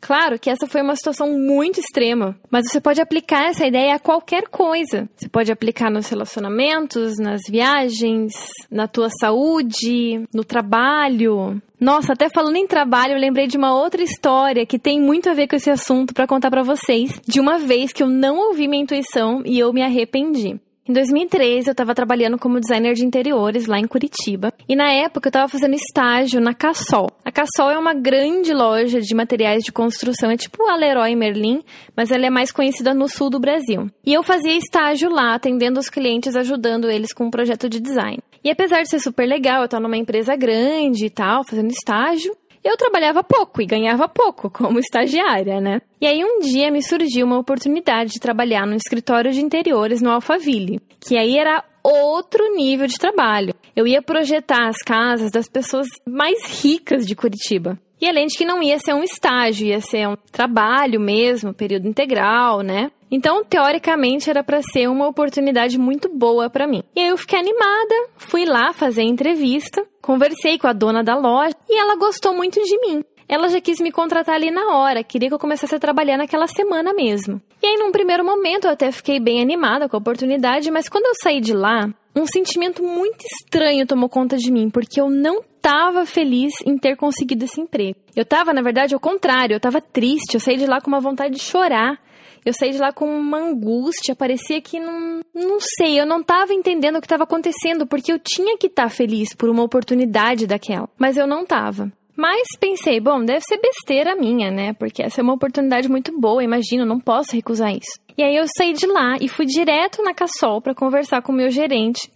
Claro 0.00 0.38
que 0.38 0.50
essa 0.50 0.66
foi 0.66 0.82
uma 0.82 0.94
situação 0.94 1.32
muito 1.38 1.80
extrema, 1.80 2.38
mas 2.50 2.68
você 2.68 2.80
pode 2.80 3.00
aplicar 3.00 3.48
essa 3.48 3.66
ideia 3.66 3.94
a 3.94 3.98
qualquer 3.98 4.48
coisa. 4.48 5.08
Você 5.16 5.28
pode 5.28 5.50
aplicar 5.50 5.90
nos 5.90 6.08
relacionamentos, 6.08 7.18
nas 7.18 7.40
viagens, 7.48 8.34
na 8.70 8.86
tua 8.86 9.08
saúde, 9.20 9.85
no 10.32 10.44
trabalho. 10.44 11.60
Nossa, 11.78 12.14
até 12.14 12.28
falando 12.28 12.56
em 12.56 12.66
trabalho, 12.66 13.12
eu 13.12 13.20
lembrei 13.20 13.46
de 13.46 13.56
uma 13.56 13.74
outra 13.74 14.02
história 14.02 14.64
que 14.64 14.78
tem 14.78 15.00
muito 15.00 15.28
a 15.28 15.34
ver 15.34 15.46
com 15.46 15.56
esse 15.56 15.70
assunto 15.70 16.14
para 16.14 16.26
contar 16.26 16.50
para 16.50 16.62
vocês, 16.62 17.20
de 17.26 17.40
uma 17.40 17.58
vez 17.58 17.92
que 17.92 18.02
eu 18.02 18.08
não 18.08 18.38
ouvi 18.48 18.66
minha 18.66 18.82
intuição 18.82 19.42
e 19.44 19.58
eu 19.58 19.72
me 19.72 19.82
arrependi. 19.82 20.58
Em 20.88 20.92
2013, 20.92 21.68
eu 21.68 21.72
estava 21.72 21.96
trabalhando 21.96 22.38
como 22.38 22.60
designer 22.60 22.94
de 22.94 23.04
interiores 23.04 23.66
lá 23.66 23.76
em 23.76 23.88
Curitiba. 23.88 24.52
E 24.68 24.76
na 24.76 24.92
época, 24.92 25.26
eu 25.26 25.30
estava 25.30 25.48
fazendo 25.48 25.74
estágio 25.74 26.40
na 26.40 26.54
Cassol. 26.54 27.10
A 27.24 27.32
Cassol 27.32 27.72
é 27.72 27.78
uma 27.78 27.92
grande 27.92 28.54
loja 28.54 29.00
de 29.00 29.12
materiais 29.12 29.64
de 29.64 29.72
construção. 29.72 30.30
É 30.30 30.36
tipo 30.36 30.64
a 30.68 30.76
Leroy 30.76 31.16
Merlin, 31.16 31.64
mas 31.96 32.12
ela 32.12 32.26
é 32.26 32.30
mais 32.30 32.52
conhecida 32.52 32.94
no 32.94 33.08
sul 33.08 33.28
do 33.28 33.40
Brasil. 33.40 33.90
E 34.04 34.14
eu 34.14 34.22
fazia 34.22 34.56
estágio 34.56 35.10
lá, 35.10 35.34
atendendo 35.34 35.80
os 35.80 35.90
clientes, 35.90 36.36
ajudando 36.36 36.88
eles 36.88 37.12
com 37.12 37.24
um 37.24 37.30
projeto 37.32 37.68
de 37.68 37.80
design. 37.80 38.22
E 38.46 38.50
apesar 38.52 38.80
de 38.82 38.88
ser 38.88 39.00
super 39.00 39.26
legal, 39.26 39.58
eu 39.58 39.64
estar 39.64 39.80
numa 39.80 39.96
empresa 39.96 40.36
grande 40.36 41.06
e 41.06 41.10
tal, 41.10 41.42
fazendo 41.42 41.72
estágio, 41.72 42.32
eu 42.62 42.76
trabalhava 42.76 43.24
pouco 43.24 43.60
e 43.60 43.66
ganhava 43.66 44.08
pouco 44.08 44.48
como 44.48 44.78
estagiária, 44.78 45.60
né? 45.60 45.80
E 46.00 46.06
aí 46.06 46.24
um 46.24 46.38
dia 46.38 46.70
me 46.70 46.80
surgiu 46.80 47.26
uma 47.26 47.40
oportunidade 47.40 48.12
de 48.12 48.20
trabalhar 48.20 48.64
no 48.64 48.76
escritório 48.76 49.32
de 49.32 49.40
interiores 49.40 50.00
no 50.00 50.12
Alphaville, 50.12 50.80
que 51.00 51.18
aí 51.18 51.36
era 51.36 51.64
outro 51.82 52.54
nível 52.54 52.86
de 52.86 52.96
trabalho. 52.96 53.52
Eu 53.74 53.84
ia 53.84 54.00
projetar 54.00 54.68
as 54.68 54.76
casas 54.76 55.32
das 55.32 55.48
pessoas 55.48 55.88
mais 56.06 56.62
ricas 56.62 57.04
de 57.04 57.16
Curitiba. 57.16 57.76
E 58.00 58.06
além 58.06 58.28
de 58.28 58.38
que 58.38 58.44
não 58.44 58.62
ia 58.62 58.78
ser 58.78 58.94
um 58.94 59.02
estágio, 59.02 59.66
ia 59.66 59.80
ser 59.80 60.06
um 60.06 60.16
trabalho 60.30 61.00
mesmo, 61.00 61.52
período 61.52 61.88
integral, 61.88 62.60
né? 62.60 62.92
Então, 63.10 63.44
teoricamente, 63.44 64.28
era 64.28 64.42
para 64.42 64.62
ser 64.62 64.88
uma 64.88 65.06
oportunidade 65.06 65.78
muito 65.78 66.08
boa 66.08 66.50
para 66.50 66.66
mim. 66.66 66.82
E 66.94 67.00
aí 67.00 67.08
eu 67.08 67.16
fiquei 67.16 67.38
animada, 67.38 67.94
fui 68.16 68.44
lá 68.44 68.72
fazer 68.72 69.02
a 69.02 69.04
entrevista, 69.04 69.86
conversei 70.02 70.58
com 70.58 70.66
a 70.66 70.72
dona 70.72 71.04
da 71.04 71.16
loja 71.16 71.54
e 71.68 71.78
ela 71.78 71.96
gostou 71.96 72.34
muito 72.34 72.60
de 72.60 72.80
mim. 72.80 73.04
Ela 73.28 73.48
já 73.48 73.60
quis 73.60 73.80
me 73.80 73.90
contratar 73.90 74.36
ali 74.36 74.52
na 74.52 74.76
hora, 74.76 75.02
queria 75.02 75.28
que 75.28 75.34
eu 75.34 75.38
começasse 75.38 75.74
a 75.74 75.80
trabalhar 75.80 76.16
naquela 76.16 76.46
semana 76.46 76.94
mesmo. 76.94 77.42
E 77.60 77.66
aí, 77.66 77.76
num 77.76 77.90
primeiro 77.90 78.24
momento, 78.24 78.66
eu 78.66 78.70
até 78.70 78.92
fiquei 78.92 79.18
bem 79.18 79.42
animada 79.42 79.88
com 79.88 79.96
a 79.96 79.98
oportunidade, 79.98 80.70
mas 80.70 80.88
quando 80.88 81.06
eu 81.06 81.12
saí 81.20 81.40
de 81.40 81.52
lá, 81.52 81.88
um 82.14 82.24
sentimento 82.24 82.82
muito 82.84 83.24
estranho 83.24 83.86
tomou 83.86 84.08
conta 84.08 84.36
de 84.36 84.50
mim, 84.50 84.70
porque 84.70 85.00
eu 85.00 85.10
não 85.10 85.40
estava 85.56 86.06
feliz 86.06 86.52
em 86.64 86.78
ter 86.78 86.96
conseguido 86.96 87.44
esse 87.44 87.60
emprego. 87.60 87.98
Eu 88.14 88.22
estava, 88.22 88.52
na 88.54 88.62
verdade, 88.62 88.94
ao 88.94 89.00
contrário, 89.00 89.54
eu 89.54 89.58
estava 89.58 89.80
triste, 89.80 90.34
eu 90.34 90.40
saí 90.40 90.56
de 90.56 90.66
lá 90.66 90.80
com 90.80 90.86
uma 90.86 91.00
vontade 91.00 91.34
de 91.34 91.42
chorar. 91.42 92.00
Eu 92.46 92.52
saí 92.52 92.70
de 92.70 92.78
lá 92.78 92.92
com 92.92 93.06
uma 93.06 93.38
angústia, 93.38 94.14
parecia 94.14 94.62
que 94.62 94.78
não, 94.78 95.20
não 95.34 95.58
sei, 95.60 95.98
eu 96.00 96.06
não 96.06 96.20
estava 96.20 96.54
entendendo 96.54 96.94
o 96.94 97.00
que 97.00 97.06
estava 97.06 97.24
acontecendo, 97.24 97.88
porque 97.88 98.12
eu 98.12 98.20
tinha 98.20 98.56
que 98.56 98.68
estar 98.68 98.84
tá 98.84 98.88
feliz 98.88 99.34
por 99.34 99.48
uma 99.50 99.64
oportunidade 99.64 100.46
daquela, 100.46 100.88
mas 100.96 101.16
eu 101.16 101.26
não 101.26 101.42
estava. 101.42 101.90
Mas 102.16 102.46
pensei, 102.58 102.98
bom, 102.98 103.22
deve 103.22 103.42
ser 103.42 103.60
besteira 103.60 104.16
minha, 104.16 104.50
né? 104.50 104.72
Porque 104.72 105.02
essa 105.02 105.20
é 105.20 105.22
uma 105.22 105.34
oportunidade 105.34 105.88
muito 105.88 106.18
boa, 106.18 106.42
imagino, 106.42 106.86
não 106.86 106.98
posso 106.98 107.34
recusar 107.34 107.70
isso. 107.72 108.00
E 108.16 108.22
aí 108.22 108.34
eu 108.34 108.46
saí 108.56 108.72
de 108.72 108.86
lá 108.86 109.18
e 109.20 109.28
fui 109.28 109.44
direto 109.44 110.02
na 110.02 110.14
Cassol 110.14 110.62
para 110.62 110.74
conversar 110.74 111.20
com 111.20 111.30
o 111.30 111.34
meu 111.34 111.50
gerente. 111.50 112.10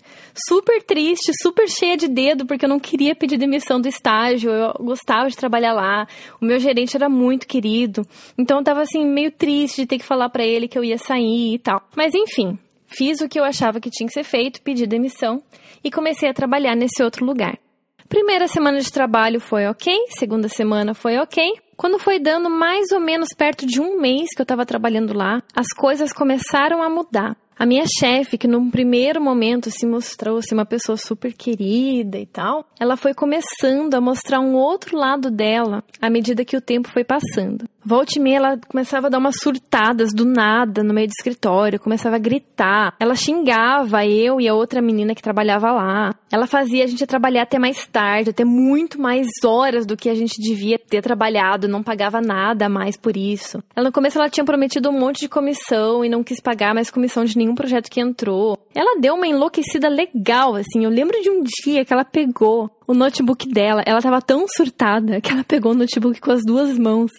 Super 0.48 0.82
triste, 0.82 1.30
super 1.42 1.68
cheia 1.68 1.94
de 1.94 2.08
dedo, 2.08 2.46
porque 2.46 2.64
eu 2.64 2.68
não 2.70 2.80
queria 2.80 3.14
pedir 3.14 3.36
demissão 3.36 3.78
do 3.78 3.86
estágio, 3.86 4.50
eu 4.50 4.72
gostava 4.80 5.28
de 5.28 5.36
trabalhar 5.36 5.74
lá. 5.74 6.08
O 6.40 6.46
meu 6.46 6.58
gerente 6.58 6.96
era 6.96 7.10
muito 7.10 7.46
querido. 7.46 8.06
Então 8.38 8.58
eu 8.58 8.64
tava 8.64 8.80
assim 8.80 9.04
meio 9.04 9.30
triste 9.30 9.82
de 9.82 9.86
ter 9.86 9.98
que 9.98 10.06
falar 10.06 10.30
para 10.30 10.42
ele 10.42 10.66
que 10.66 10.78
eu 10.78 10.84
ia 10.84 10.96
sair 10.96 11.54
e 11.54 11.58
tal. 11.58 11.86
Mas 11.94 12.14
enfim, 12.14 12.58
fiz 12.86 13.20
o 13.20 13.28
que 13.28 13.38
eu 13.38 13.44
achava 13.44 13.78
que 13.78 13.90
tinha 13.90 14.06
que 14.06 14.14
ser 14.14 14.24
feito, 14.24 14.62
pedi 14.62 14.86
demissão 14.86 15.42
e 15.84 15.90
comecei 15.90 16.30
a 16.30 16.34
trabalhar 16.34 16.74
nesse 16.74 17.02
outro 17.02 17.26
lugar. 17.26 17.58
Primeira 18.10 18.48
semana 18.48 18.80
de 18.80 18.90
trabalho 18.90 19.38
foi 19.38 19.68
ok, 19.68 19.94
segunda 20.18 20.48
semana 20.48 20.94
foi 20.94 21.16
ok. 21.16 21.48
Quando 21.76 21.96
foi 21.96 22.18
dando 22.18 22.50
mais 22.50 22.90
ou 22.90 22.98
menos 22.98 23.28
perto 23.38 23.64
de 23.64 23.80
um 23.80 24.00
mês 24.00 24.30
que 24.34 24.40
eu 24.40 24.42
estava 24.42 24.66
trabalhando 24.66 25.14
lá, 25.14 25.40
as 25.54 25.68
coisas 25.68 26.12
começaram 26.12 26.82
a 26.82 26.90
mudar. 26.90 27.36
A 27.56 27.64
minha 27.64 27.84
chefe, 27.86 28.36
que 28.36 28.48
num 28.48 28.68
primeiro 28.68 29.22
momento 29.22 29.70
se 29.70 29.86
mostrou 29.86 30.38
assim, 30.38 30.56
uma 30.56 30.66
pessoa 30.66 30.96
super 30.96 31.32
querida 31.32 32.18
e 32.18 32.26
tal, 32.26 32.66
ela 32.80 32.96
foi 32.96 33.14
começando 33.14 33.94
a 33.94 34.00
mostrar 34.00 34.40
um 34.40 34.54
outro 34.54 34.98
lado 34.98 35.30
dela 35.30 35.84
à 36.02 36.10
medida 36.10 36.44
que 36.44 36.56
o 36.56 36.60
tempo 36.60 36.90
foi 36.90 37.04
passando. 37.04 37.64
Volta 37.84 38.18
e 38.18 38.20
meia, 38.20 38.36
ela 38.36 38.58
começava 38.68 39.06
a 39.06 39.10
dar 39.10 39.18
umas 39.18 39.36
surtadas 39.40 40.10
do 40.14 40.24
nada 40.24 40.82
no 40.82 40.92
meio 40.92 41.06
do 41.06 41.12
escritório, 41.18 41.80
começava 41.80 42.16
a 42.16 42.18
gritar. 42.18 42.94
Ela 43.00 43.14
xingava 43.14 44.04
eu 44.06 44.40
e 44.40 44.48
a 44.48 44.54
outra 44.54 44.82
menina 44.82 45.14
que 45.14 45.22
trabalhava 45.22 45.72
lá. 45.72 46.14
Ela 46.30 46.46
fazia 46.46 46.84
a 46.84 46.86
gente 46.86 47.06
trabalhar 47.06 47.42
até 47.42 47.58
mais 47.58 47.86
tarde, 47.86 48.30
até 48.30 48.44
muito 48.44 49.00
mais 49.00 49.26
horas 49.44 49.86
do 49.86 49.96
que 49.96 50.08
a 50.08 50.14
gente 50.14 50.40
devia 50.40 50.78
ter 50.78 51.02
trabalhado, 51.02 51.68
não 51.68 51.82
pagava 51.82 52.20
nada 52.20 52.68
mais 52.68 52.96
por 52.96 53.16
isso. 53.16 53.62
Ela 53.74 53.86
no 53.86 53.92
começo 53.92 54.18
ela 54.18 54.30
tinha 54.30 54.44
prometido 54.44 54.90
um 54.90 54.98
monte 54.98 55.20
de 55.20 55.28
comissão 55.28 56.04
e 56.04 56.08
não 56.08 56.22
quis 56.22 56.40
pagar 56.40 56.74
mais 56.74 56.90
comissão 56.90 57.24
de 57.24 57.36
nenhum 57.36 57.54
projeto 57.54 57.90
que 57.90 58.00
entrou. 58.00 58.58
Ela 58.74 59.00
deu 59.00 59.14
uma 59.14 59.26
enlouquecida 59.26 59.88
legal, 59.88 60.54
assim. 60.54 60.84
Eu 60.84 60.90
lembro 60.90 61.20
de 61.20 61.28
um 61.28 61.42
dia 61.42 61.84
que 61.84 61.92
ela 61.92 62.04
pegou 62.04 62.70
o 62.86 62.94
notebook 62.94 63.48
dela, 63.48 63.84
ela 63.86 64.02
tava 64.02 64.20
tão 64.20 64.46
surtada 64.48 65.20
que 65.20 65.30
ela 65.30 65.44
pegou 65.44 65.70
o 65.72 65.74
notebook 65.76 66.20
com 66.20 66.32
as 66.32 66.44
duas 66.44 66.76
mãos 66.76 67.12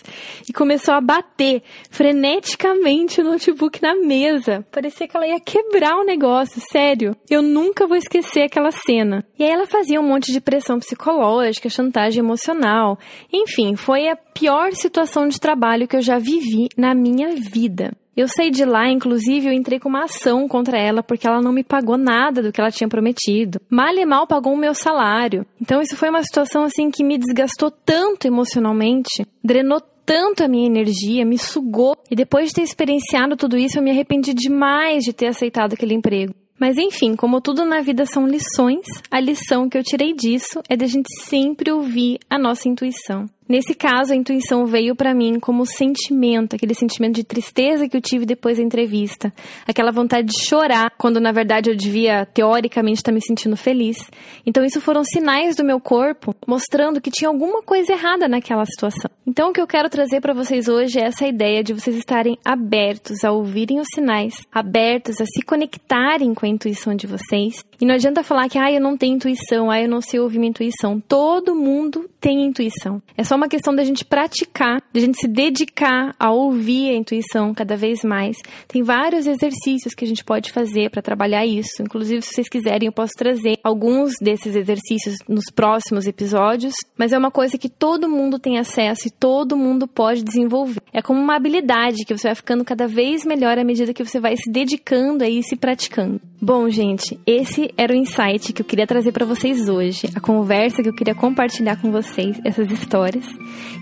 e 0.48 0.52
começou 0.52 0.94
a 0.94 1.00
bater 1.00 1.64
freneticamente 1.90 3.22
o 3.22 3.24
notebook 3.24 3.82
na 3.82 3.96
mesa. 3.96 4.66
Parecia 4.70 5.08
que 5.08 5.16
ela 5.16 5.28
ia 5.28 5.40
quebrar 5.40 5.96
o 5.96 6.04
negócio, 6.04 6.62
sério. 6.72 7.16
Eu 7.30 7.42
nunca 7.42 7.88
vou 7.88 7.96
esquecer 7.96 8.44
aquela 8.44 8.72
cena. 8.72 9.26
E 9.40 9.44
aí 9.44 9.50
ela 9.50 9.66
fazia 9.66 10.02
um 10.02 10.08
monte 10.08 10.34
de 10.34 10.42
pressão 10.42 10.78
psicológica, 10.78 11.70
chantagem 11.70 12.20
emocional. 12.20 13.00
Enfim, 13.32 13.78
foi 13.78 14.10
a 14.10 14.16
pior 14.16 14.74
situação 14.74 15.28
de 15.28 15.40
trabalho 15.40 15.88
que 15.88 15.96
eu 15.96 16.02
já 16.02 16.18
vivi 16.18 16.68
na 16.78 16.94
minha 16.94 17.30
vida. 17.36 17.94
Eu 18.16 18.28
saí 18.28 18.52
de 18.52 18.66
lá, 18.66 18.90
inclusive, 18.90 19.48
eu 19.48 19.54
entrei 19.54 19.80
com 19.80 19.88
uma 19.88 20.04
ação 20.04 20.48
contra 20.48 20.78
ela 20.78 21.02
porque 21.02 21.26
ela 21.26 21.42
não 21.42 21.54
me 21.54 21.64
pagou 21.64 21.98
nada 21.98 22.42
do 22.42 22.52
que 22.52 22.60
ela 22.60 22.72
tinha 22.72 22.90
prometido. 22.90 23.62
Mal 23.70 23.94
e 23.94 24.06
mal 24.06 24.28
pagou 24.28 24.54
o 24.54 24.58
meu 24.58 24.74
salário. 24.74 25.46
Então 25.62 25.82
isso 25.82 25.96
foi 25.96 26.10
uma 26.10 26.24
situação 26.24 26.64
assim 26.64 26.92
que 26.92 27.04
me 27.04 27.18
desgastou 27.18 27.72
tanto 27.72 28.28
emocionalmente, 28.28 29.26
drenou 29.44 29.82
tanto 30.06 30.44
a 30.44 30.48
minha 30.48 30.68
energia, 30.68 31.26
me 31.26 31.38
sugou. 31.38 31.96
E 32.10 32.16
depois 32.16 32.50
de 32.50 32.56
ter 32.56 32.64
experienciado 32.64 33.38
tudo 33.38 33.58
isso, 33.58 33.78
eu 33.80 33.84
me 33.84 33.92
arrependi 33.92 34.34
demais 34.34 35.04
de 35.04 35.14
ter 35.14 35.28
aceitado 35.28 35.74
aquele 35.74 35.94
emprego. 35.94 36.34
Mas 36.60 36.78
enfim, 36.78 37.16
como 37.16 37.42
tudo 37.42 37.66
na 37.66 37.82
vida 37.82 38.06
são 38.06 38.28
lições, 38.28 38.86
a 39.10 39.20
lição 39.20 39.68
que 39.68 39.76
eu 39.76 39.84
tirei 39.84 40.14
disso 40.14 40.62
é 40.70 40.76
de 40.76 40.86
a 40.86 40.88
gente 40.88 41.08
sempre 41.24 41.72
ouvir 41.72 42.20
a 42.30 42.38
nossa 42.38 42.70
intuição. 42.70 43.26
Nesse 43.52 43.76
caso, 43.76 44.14
a 44.14 44.16
intuição 44.16 44.66
veio 44.66 44.96
para 44.96 45.14
mim 45.14 45.38
como 45.38 45.66
sentimento, 45.66 46.56
aquele 46.56 46.74
sentimento 46.74 47.16
de 47.16 47.24
tristeza 47.26 47.86
que 47.86 47.98
eu 47.98 48.02
tive 48.02 48.26
depois 48.26 48.58
da 48.58 48.64
entrevista, 48.64 49.30
aquela 49.68 49.92
vontade 49.92 50.30
de 50.30 50.42
chorar, 50.42 50.90
quando 50.98 51.20
na 51.20 51.34
verdade 51.34 51.70
eu 51.70 51.76
devia 51.76 52.26
teoricamente 52.28 53.00
estar 53.00 53.12
me 53.12 53.22
sentindo 53.22 53.58
feliz. 53.58 53.98
Então, 54.46 54.64
isso 54.64 54.80
foram 54.80 55.04
sinais 55.04 55.58
do 55.58 55.66
meu 55.66 55.82
corpo 55.82 56.34
mostrando 56.48 57.02
que 57.02 57.12
tinha 57.12 57.28
alguma 57.28 57.62
coisa 57.62 57.92
errada 57.92 58.26
naquela 58.30 58.66
situação. 58.66 59.12
Então, 59.28 59.50
o 59.50 59.54
que 59.54 59.60
eu 59.60 59.68
quero 59.68 59.90
trazer 59.90 60.22
para 60.22 60.34
vocês 60.34 60.70
hoje 60.70 60.98
é 60.98 61.04
essa 61.04 61.28
ideia 61.28 61.62
de 61.62 61.74
vocês 61.74 61.98
estarem 61.98 62.38
abertos 62.46 63.26
a 63.26 63.34
ouvirem 63.34 63.82
os 63.82 63.88
sinais, 63.94 64.48
abertos 64.50 65.20
a 65.20 65.26
se 65.26 65.42
conectarem 65.42 66.34
com 66.34 66.46
a 66.46 66.50
intuição 66.50 66.96
de 66.96 67.06
vocês. 67.06 67.66
E 67.82 67.86
não 67.86 67.96
adianta 67.96 68.24
falar 68.24 68.48
que, 68.48 68.58
ah, 68.58 68.72
eu 68.72 68.80
não 68.80 68.96
tenho 68.96 69.16
intuição, 69.16 69.70
ah, 69.70 69.82
eu 69.82 69.90
não 69.90 70.00
sei 70.00 70.22
ouvir 70.22 70.40
minha 70.40 70.52
intuição. 70.52 71.02
Todo 71.02 71.54
mundo 71.54 72.10
tem 72.22 72.46
intuição. 72.46 73.02
É 73.18 73.24
só 73.24 73.36
uma 73.36 73.50
questão 73.50 73.76
da 73.76 73.84
gente 73.84 74.06
praticar, 74.06 74.80
da 74.94 75.00
gente 75.00 75.20
se 75.20 75.28
dedicar 75.28 76.16
a 76.20 76.32
ouvir 76.32 76.92
a 76.92 76.96
intuição 76.96 77.52
cada 77.52 77.76
vez 77.76 78.04
mais. 78.04 78.38
Tem 78.68 78.84
vários 78.84 79.26
exercícios 79.26 79.96
que 79.96 80.06
a 80.06 80.08
gente 80.08 80.24
pode 80.24 80.52
fazer 80.52 80.92
para 80.92 81.02
trabalhar 81.02 81.44
isso. 81.46 81.82
Inclusive, 81.82 82.22
se 82.22 82.36
vocês 82.36 82.48
quiserem, 82.48 82.86
eu 82.86 82.92
posso 82.92 83.14
trazer 83.18 83.58
alguns 83.64 84.14
desses 84.22 84.56
exercícios 84.56 85.16
nos 85.28 85.46
próximos 85.54 86.06
episódios. 86.06 86.76
Mas 86.96 87.12
é 87.12 87.18
uma 87.18 87.32
coisa 87.32 87.58
que 87.58 87.68
todo 87.68 88.08
mundo 88.08 88.38
tem 88.38 88.60
acesso 88.60 89.08
e 89.08 89.12
todo 89.12 89.58
mundo 89.58 89.88
pode 89.88 90.24
desenvolver. 90.24 90.82
É 90.94 91.02
como 91.02 91.20
uma 91.20 91.36
habilidade 91.36 92.06
que 92.06 92.16
você 92.16 92.28
vai 92.28 92.36
ficando 92.36 92.64
cada 92.64 92.88
vez 92.88 93.26
melhor 93.26 93.58
à 93.58 93.64
medida 93.64 93.94
que 93.94 94.06
você 94.06 94.20
vai 94.20 94.38
se 94.38 94.52
dedicando 94.52 95.24
aí 95.24 95.40
e 95.40 95.44
se 95.44 95.56
praticando. 95.56 96.22
Bom, 96.40 96.70
gente, 96.70 97.20
esse 97.26 97.72
era 97.78 97.94
o 97.94 97.96
insight 97.96 98.52
que 98.52 98.62
eu 98.62 98.66
queria 98.66 98.88
trazer 98.88 99.12
para 99.12 99.26
vocês 99.26 99.70
hoje, 99.70 100.10
a 100.16 100.20
conversa 100.20 100.82
que 100.82 100.90
eu 100.90 100.96
queria 100.96 101.14
compartilhar 101.14 101.80
com 101.80 101.92
vocês, 102.12 102.40
essas 102.44 102.70
histórias. 102.72 103.26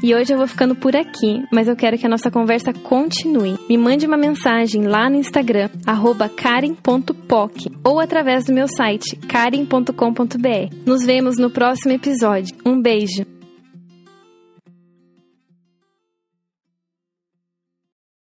E 0.04 0.14
hoje 0.14 0.34
eu 0.34 0.38
vou 0.38 0.48
ficando 0.48 0.76
por 0.76 0.96
aqui, 0.96 1.44
mas 1.52 1.68
eu 1.68 1.76
quero 1.76 1.98
que 1.98 2.06
a 2.06 2.10
nossa 2.10 2.32
conversa 2.32 2.72
continue. 2.72 3.58
Me 3.68 3.78
mande 3.78 4.06
uma 4.06 4.18
mensagem 4.18 4.84
lá 4.84 5.10
no 5.10 5.18
Instagram, 5.18 5.70
karen.poc, 6.36 7.56
ou 7.84 8.00
através 8.00 8.46
do 8.46 8.54
meu 8.54 8.68
site, 8.68 9.16
karen.com.br. 9.28 10.76
Nos 10.86 11.06
vemos 11.06 11.38
no 11.38 11.50
próximo 11.50 11.94
episódio. 11.94 12.56
Um 12.66 12.82
beijo! 12.82 13.39